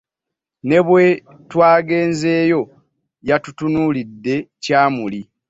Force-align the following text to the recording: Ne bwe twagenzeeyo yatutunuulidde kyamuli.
Ne 0.67 0.77
bwe 0.87 1.03
twagenzeeyo 1.49 2.61
yatutunuulidde 3.27 4.35
kyamuli. 4.63 5.19